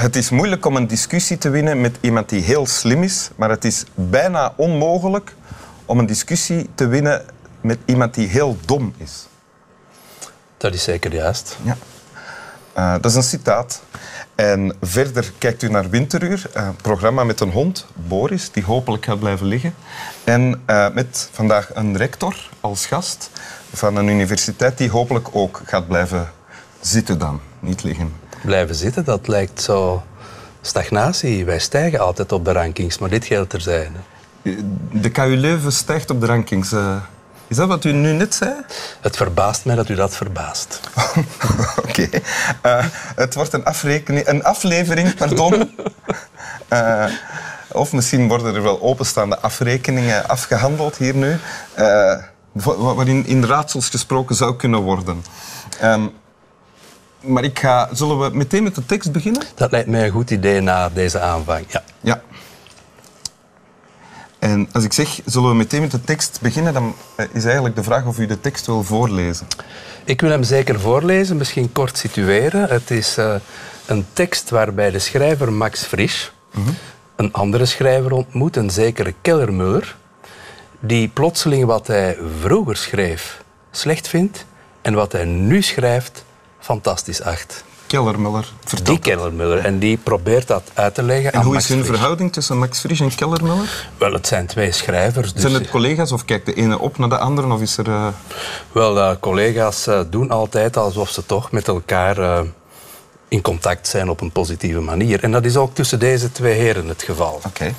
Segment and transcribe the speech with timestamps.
[0.00, 3.50] Het is moeilijk om een discussie te winnen met iemand die heel slim is, maar
[3.50, 5.34] het is bijna onmogelijk
[5.84, 7.24] om een discussie te winnen
[7.60, 9.26] met iemand die heel dom is.
[10.56, 11.56] Dat is zeker juist.
[11.62, 11.76] Ja.
[12.76, 13.82] Uh, dat is een citaat.
[14.34, 19.18] En verder kijkt u naar Winteruur, een programma met een hond, Boris, die hopelijk gaat
[19.18, 19.74] blijven liggen.
[20.24, 23.30] En uh, met vandaag een rector als gast
[23.72, 26.32] van een universiteit die hopelijk ook gaat blijven
[26.80, 28.28] zitten dan, niet liggen.
[28.40, 30.02] Blijven zitten, dat lijkt zo
[30.60, 31.44] stagnatie.
[31.44, 33.98] Wij stijgen altijd op de rankings, maar dit geldt terzijde.
[34.92, 36.72] De KU Leuven stijgt op de rankings.
[36.72, 36.96] Uh,
[37.46, 38.52] is dat wat u nu net zei?
[39.00, 40.80] Het verbaast mij dat u dat verbaast.
[41.86, 41.88] Oké.
[41.88, 42.22] Okay.
[42.66, 42.84] Uh,
[43.16, 45.76] het wordt een, een aflevering, pardon.
[46.72, 47.04] uh,
[47.82, 51.36] of misschien worden er wel openstaande afrekeningen afgehandeld hier nu.
[51.78, 52.16] Uh,
[52.76, 55.24] waarin in raadsels gesproken zou kunnen worden.
[55.82, 56.12] Um,
[57.20, 59.42] maar ik ga, zullen we meteen met de tekst beginnen?
[59.54, 61.82] Dat lijkt mij een goed idee na deze aanvang, ja.
[62.00, 62.22] Ja.
[64.38, 67.76] En als ik zeg, zullen we meteen met de tekst beginnen, dan eh, is eigenlijk
[67.76, 69.46] de vraag of u de tekst wil voorlezen.
[70.04, 72.68] Ik wil hem zeker voorlezen, misschien kort situeren.
[72.68, 73.34] Het is uh,
[73.86, 76.74] een tekst waarbij de schrijver Max Frisch mm -hmm.
[77.16, 79.96] een andere schrijver ontmoet, een zekere Kellermuller,
[80.80, 84.44] die plotseling wat hij vroeger schreef slecht vindt
[84.82, 86.24] en wat hij nu schrijft
[86.60, 87.64] fantastisch acht.
[87.86, 88.52] Kellermuller.
[88.82, 89.58] Die Kellermuller.
[89.58, 91.32] En die probeert dat uit te leggen.
[91.32, 93.88] En hoe is hun verhouding tussen Max Frisch en Kellermuller?
[93.98, 95.32] Wel, het zijn twee schrijvers.
[95.32, 97.52] Dus zijn het collega's of kijkt de ene op naar de andere?
[97.52, 98.06] Of is er, uh...
[98.72, 102.44] Wel, uh, collega's uh, doen altijd alsof ze toch met elkaar
[103.28, 105.22] in contact zijn op een positieve manier.
[105.22, 107.40] En dat is ook tussen deze twee heren het geval.
[107.46, 107.74] Oké.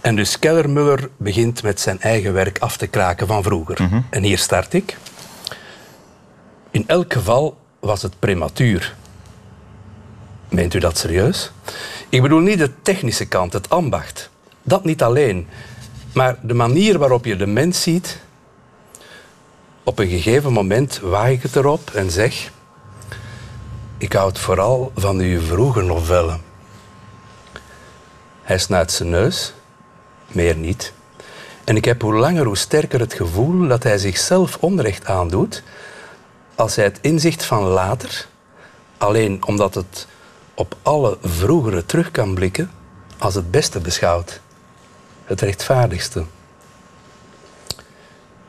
[0.00, 3.82] En dus Kellermuller begint met zijn eigen werk af te kraken van vroeger.
[3.82, 4.00] Mhm.
[4.10, 4.96] En hier start ik.
[6.70, 8.94] In elk geval was het prematuur.
[10.48, 11.50] Meent u dat serieus?
[12.08, 14.30] Ik bedoel niet de technische kant, het ambacht.
[14.62, 15.48] Dat niet alleen.
[16.12, 18.20] Maar de manier waarop je de mens ziet.
[19.82, 22.50] Op een gegeven moment waag ik het erop en zeg...
[23.98, 26.40] Ik houd vooral van uw vroege novellen.
[28.42, 29.52] Hij snuit zijn neus,
[30.26, 30.92] meer niet.
[31.64, 35.62] En ik heb hoe langer hoe sterker het gevoel dat hij zichzelf onrecht aandoet
[36.60, 38.26] als hij het inzicht van later,
[38.98, 40.06] alleen omdat het
[40.54, 42.70] op alle vroegere terug kan blikken,
[43.18, 44.40] als het beste beschouwt.
[45.24, 46.24] Het rechtvaardigste.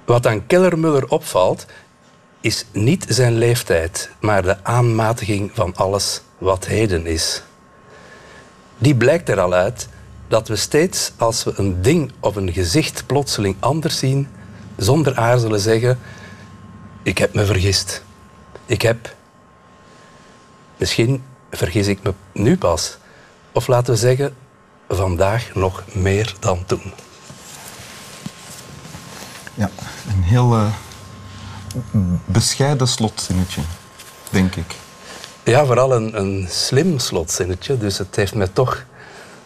[0.05, 1.65] Wat aan Kellermuller opvalt,
[2.41, 7.43] is niet zijn leeftijd, maar de aanmatiging van alles wat heden is.
[8.77, 9.87] Die blijkt er al uit
[10.27, 14.27] dat we steeds als we een ding of een gezicht plotseling anders zien,
[14.77, 15.99] zonder aarzelen zeggen:
[17.03, 18.03] Ik heb me vergist.
[18.65, 19.15] Ik heb.
[20.77, 22.97] Misschien vergis ik me nu pas.
[23.51, 24.35] Of laten we zeggen,
[24.89, 26.93] vandaag nog meer dan toen.
[29.53, 29.69] Ja,
[30.07, 30.73] een heel uh,
[32.25, 33.61] bescheiden slotzinnetje,
[34.29, 34.75] denk ik.
[35.43, 37.77] Ja, vooral een, een slim slotzinnetje.
[37.77, 38.85] Dus het heeft me toch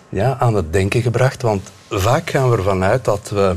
[0.10, 1.42] ja, aan het denken gebracht.
[1.42, 3.56] Want vaak gaan we ervan uit dat we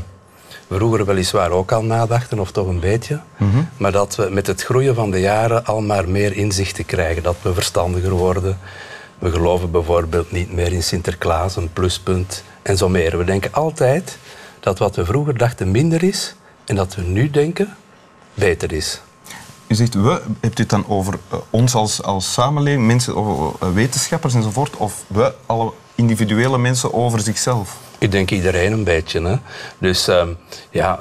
[0.69, 3.19] vroeger weliswaar ook al nadachten, of toch een beetje.
[3.37, 3.63] Mhm.
[3.77, 7.23] Maar dat we met het groeien van de jaren al maar meer inzichten krijgen.
[7.23, 8.57] Dat we verstandiger worden.
[9.19, 13.17] We geloven bijvoorbeeld niet meer in Sinterklaas, een pluspunt en zo meer.
[13.17, 14.17] We denken altijd
[14.59, 16.35] dat wat we vroeger dachten minder is
[16.65, 17.75] en dat we nu denken
[18.33, 19.01] beter is.
[19.67, 23.47] U zegt we, hebt u het dan over uh, ons als, als samenleving, mensen, uh,
[23.73, 27.77] wetenschappers enzovoort, of we, alle individuele mensen over zichzelf?
[27.99, 29.21] Ik denk iedereen een beetje.
[29.21, 29.35] Hè?
[29.77, 30.23] Dus uh,
[30.69, 30.99] ja,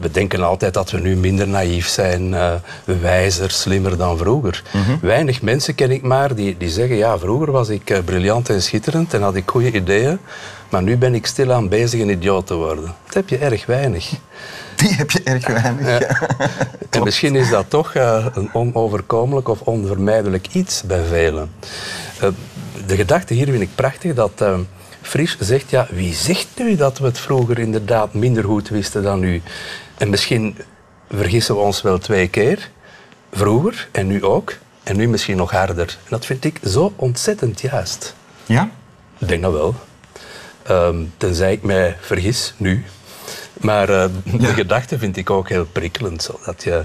[0.00, 2.52] we denken altijd dat we nu minder naïef zijn, uh,
[2.84, 4.62] wijzer, slimmer dan vroeger.
[4.72, 4.98] Mm -hmm.
[5.02, 8.62] Weinig mensen ken ik maar die, die zeggen, ja, vroeger was ik uh, briljant en
[8.62, 10.18] schitterend en had ik goede ideeën,
[10.68, 12.94] maar nu ben ik stilaan bezig een idioot te worden.
[13.04, 14.10] Dat heb je erg weinig.
[14.76, 15.98] Die heb je erg weinig, ja.
[15.98, 16.18] ja.
[16.90, 21.50] En misschien is dat toch uh, een onoverkomelijk of onvermijdelijk iets bij velen.
[22.86, 24.44] de gedachte hier vind ik prachtig dat...
[25.02, 29.20] Frisch zegt, ja, wie zegt nu dat we het vroeger inderdaad minder goed wisten dan
[29.20, 29.42] nu?
[29.98, 30.56] En misschien
[31.10, 32.70] vergissen we ons wel twee keer.
[33.32, 34.54] Vroeger en nu ook.
[34.82, 35.88] En nu misschien nog harder.
[35.88, 38.14] En dat vind ik zo ontzettend juist.
[38.46, 38.70] Ja?
[39.18, 39.74] Ik denk dat wel.
[40.70, 42.84] Um, tenzij ik mij vergis, nu.
[43.60, 44.52] Maar uh, de Ja.
[44.52, 46.22] gedachte vind ik ook heel prikkelend.
[46.22, 46.84] Zodat je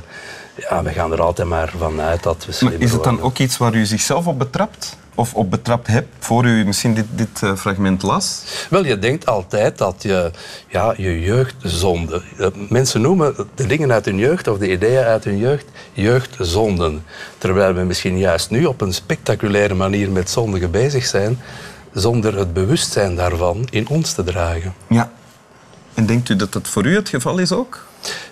[0.70, 3.32] ja, we gaan er altijd maar vanuit dat we Maar slimmer is het dan worden.
[3.32, 4.98] ook iets waar u zichzelf op betrapt?
[5.18, 8.44] Of op betrapt hebt, voor u misschien dit, dit eh, fragment las?
[8.70, 10.32] Wel, je denkt altijd dat je
[10.68, 12.22] ja, je jeugdzonde...
[12.38, 17.04] eh, Mensen noemen de dingen uit hun jeugd of de ideeën uit hun jeugd jeugdzonden.
[17.38, 21.40] Terwijl we misschien juist nu op een spectaculaire manier met zondigen bezig zijn,
[21.94, 24.74] zonder het bewustzijn daarvan in ons te dragen.
[24.88, 25.12] Ja.
[25.96, 27.84] En denkt u dat dat voor u het geval is ook?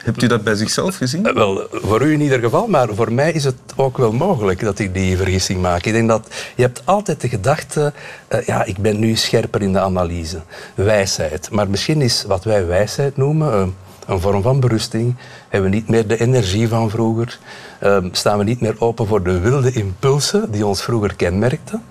[0.03, 1.25] Hebt u dat bij zichzelf gezien?
[1.25, 4.59] Eh, Wel, voor u in ieder geval, maar voor mij is het ook wel mogelijk
[4.59, 5.85] dat ik die vergissing maak.
[5.85, 7.93] Ik denk dat je hebt altijd de gedachte,
[8.27, 10.41] eh, ja, ik ben nu scherper in de analyse.
[10.75, 11.49] Wijsheid.
[11.51, 13.67] Maar misschien is wat wij wijsheid noemen eh,
[14.07, 15.15] een vorm van berusting.
[15.49, 17.39] Hebben we niet meer de energie van vroeger.
[17.79, 21.83] Eh, staan we niet meer open voor de wilde impulsen die ons vroeger kenmerkten.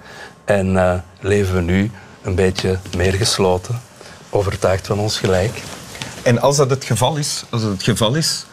[0.45, 1.91] En leven we nu
[2.23, 3.81] een beetje meer gesloten,
[4.33, 5.63] overtuigd van ons gelijk.
[6.23, 8.47] En als dat het geval is, als het het geval is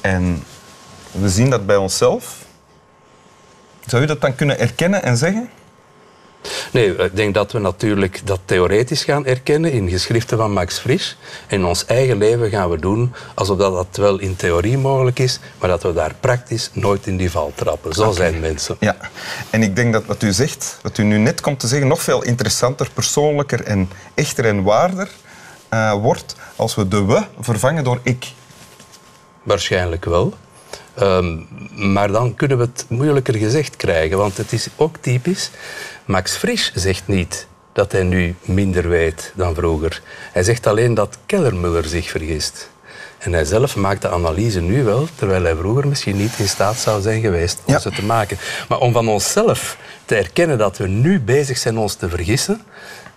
[0.00, 0.44] en
[1.10, 2.36] we zien dat bij onszelf,
[3.86, 5.50] zou u dat dan kunnen erkennen en zeggen?
[6.72, 11.16] Nee, ik denk dat we natuurlijk dat theoretisch gaan erkennen in geschriften van Max Frisch.
[11.48, 15.40] In ons eigen leven gaan we doen alsof dat, dat wel in theorie mogelijk is,
[15.58, 17.92] maar dat we daar praktisch nooit in die val trappen.
[17.92, 18.76] Zo zijn mensen.
[18.80, 18.96] Ja.
[19.50, 22.02] En ik denk dat wat u zegt, wat u nu net komt te zeggen, nog
[22.02, 25.08] veel interessanter, persoonlijker en echter en waarder
[25.68, 28.32] eh, wordt als we de we vervangen door ik.
[29.42, 30.34] Waarschijnlijk wel.
[31.00, 31.36] Ehm,
[31.92, 35.50] maar dan kunnen we het moeilijker gezegd krijgen, want het is ook typisch.
[36.04, 40.02] Max Frisch zegt niet dat hij nu minder weet dan vroeger.
[40.32, 42.70] Hij zegt alleen dat Kellermuller zich vergist.
[43.18, 46.76] En hij zelf maakt de analyse nu wel, terwijl hij vroeger misschien niet in staat
[46.76, 47.78] zou zijn geweest om Ja.
[47.78, 48.38] ze te maken.
[48.68, 52.60] Maar om van onszelf te erkennen dat we nu bezig zijn ons te vergissen,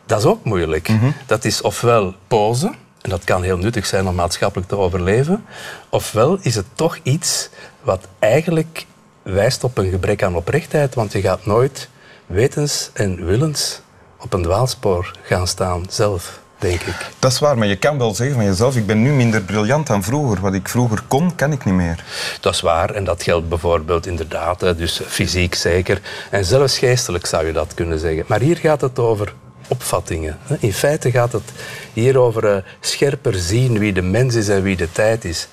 [0.06, 0.90] dat is ook moeilijk.
[1.26, 2.72] Dat is ofwel pose,
[3.04, 5.46] en dat kan heel nuttig zijn om maatschappelijk te overleven,
[5.90, 7.50] ofwel is het toch iets
[7.82, 8.86] wat eigenlijk
[9.22, 11.90] wijst op een gebrek aan oprechtheid, want je gaat nooit
[12.26, 13.82] wetens en willens
[14.20, 17.10] op een dwaalspoor gaan staan zelf, denk ik.
[17.20, 19.88] Dat is waar, maar je kan wel zeggen van jezelf, ik ben nu minder briljant
[19.88, 20.42] dan vroeger.
[20.42, 22.04] Wat ik vroeger kon, kan ik niet meer.
[22.40, 26.02] Dat is waar en dat geldt bijvoorbeeld inderdaad, dus fysiek zeker.
[26.30, 28.24] En zelfs geestelijk zou je dat kunnen zeggen.
[28.28, 29.34] Maar hier gaat het over
[29.68, 30.38] opvattingen.
[30.60, 31.52] In feite gaat het
[31.94, 35.48] hier over eh, scherper zien wie de mens is en wie de tijd is.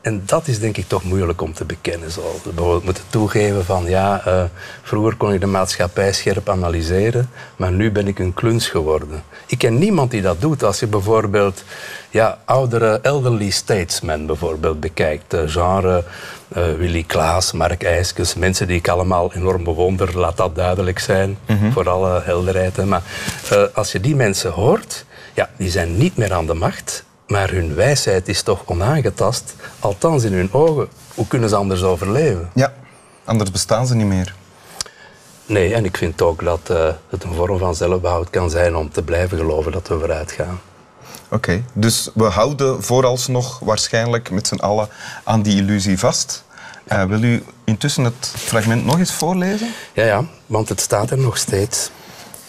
[0.00, 2.10] En dat is denk ik toch moeilijk om te bekennen.
[2.10, 4.42] Zo bijvoorbeeld moeten toegeven van ja, eh,
[4.82, 9.22] vroeger kon ik de maatschappij scherp analyseren, maar nu ben ik een kluns geworden.
[9.46, 10.62] Ik ken niemand die dat doet.
[10.62, 11.64] Als je bijvoorbeeld
[12.10, 16.04] ja, oudere elderly statesmen bijvoorbeeld bekijkt, eh, genre
[16.48, 21.38] eh, Willy Klaas, Mark Eiskes, mensen die ik allemaal enorm bewonder, laat dat duidelijk zijn,
[21.72, 22.76] voor alle helderheid.
[22.76, 22.86] hè.
[22.86, 23.02] Maar
[23.74, 25.04] als je die mensen hoort,
[25.34, 30.24] ja, die zijn niet meer aan de macht, maar hun wijsheid is toch onaangetast, althans
[30.24, 30.88] in hun ogen.
[31.14, 32.50] Hoe kunnen ze anders overleven?
[32.54, 32.72] Ja,
[33.24, 34.34] anders bestaan ze niet meer.
[35.46, 38.90] Nee, en ik vind ook dat eh, het een vorm van zelfbehoud kan zijn om
[38.90, 40.60] te blijven geloven dat we vooruit gaan.
[41.30, 44.88] Oké, dus we houden vooralsnog waarschijnlijk met z'n allen
[45.24, 46.44] aan die illusie vast.
[46.84, 49.72] Eh, wil u intussen het fragment nog eens voorlezen?
[49.92, 51.90] Ja, ja, want het staat er nog steeds.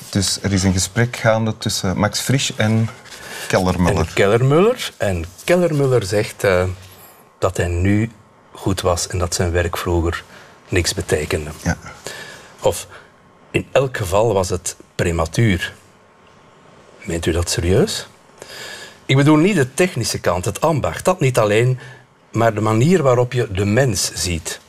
[0.09, 2.89] Dus er is een gesprek gaande tussen Max Frisch en
[3.47, 3.97] Kellermuller.
[3.97, 4.91] En Kellermuller.
[4.97, 6.63] En Kellermuller zegt eh,
[7.37, 8.11] dat hij nu
[8.51, 10.23] goed was en dat zijn werk vroeger
[10.69, 11.49] niks betekende.
[11.63, 11.77] Ja.
[12.59, 12.87] Of
[13.51, 15.73] in elk geval was het prematuur.
[17.03, 18.07] Meent u dat serieus?
[19.05, 21.79] Ik bedoel niet de technische kant, het ambacht, dat niet alleen,
[22.31, 24.59] maar de manier waarop je de mens ziet.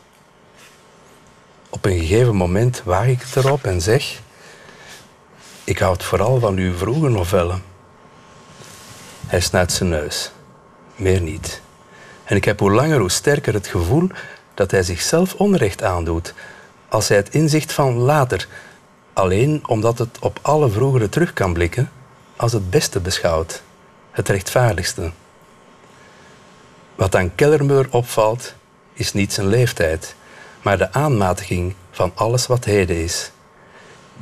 [1.71, 4.21] Op een gegeven moment waag ik het erop en zeg:
[5.64, 7.62] Ik houd vooral van uw vroege novellen.
[9.30, 10.30] Hij snuit zijn neus.
[10.96, 11.60] Meer niet.
[12.25, 14.08] En ik heb hoe langer hoe sterker het gevoel
[14.54, 16.34] dat hij zichzelf onrecht aandoet.
[16.88, 18.49] Als hij het inzicht van later,
[19.12, 21.90] alleen omdat het op alle vroegere terug kan blikken,
[22.37, 23.62] als het beste beschouwt,
[24.10, 25.10] het rechtvaardigste.
[26.94, 28.54] Wat aan Kellermuller opvalt,
[28.92, 30.14] is niet zijn leeftijd,
[30.62, 33.30] maar de aanmatiging van alles wat heden is.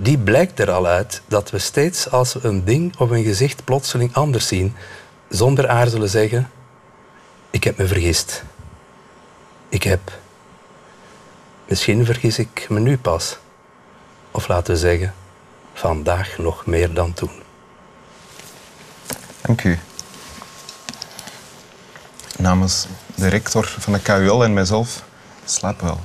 [0.00, 3.64] Die blijkt er al uit dat we steeds als we een ding of een gezicht
[3.64, 4.76] plotseling anders zien,
[5.28, 6.50] zonder aarzelen zeggen:
[7.50, 8.42] Ik heb me vergist.
[9.68, 10.18] Ik heb.
[11.68, 13.38] Misschien vergis ik me nu pas.
[14.30, 15.14] Of laten we zeggen,
[15.74, 17.30] vandaag nog meer dan toen.
[19.40, 19.78] Dank u.
[22.36, 25.02] Namens de rector van de KUL en mijzelf,
[25.44, 26.00] slaap wel.